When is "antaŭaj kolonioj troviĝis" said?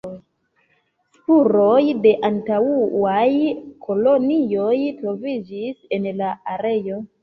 2.31-5.89